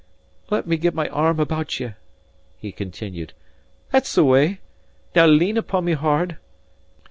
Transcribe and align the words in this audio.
"Let 0.49 0.65
me 0.65 0.77
get 0.77 0.95
my 0.95 1.07
arm 1.09 1.39
about 1.39 1.79
ye," 1.79 1.91
he 2.57 2.71
continued; 2.71 3.33
"that's 3.91 4.15
the 4.15 4.23
way! 4.25 4.59
Now 5.15 5.27
lean 5.27 5.57
upon 5.57 5.85
me 5.85 5.93
hard. 5.93 6.37